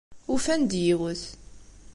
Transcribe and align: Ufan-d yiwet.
Ufan-d 0.33 0.71
yiwet. 0.83 1.23